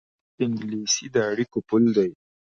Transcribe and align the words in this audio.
انګلیسي 0.43 1.05
د 1.13 1.15
اړیکو 1.29 1.59
پُل 1.67 1.83
دی 1.95 2.09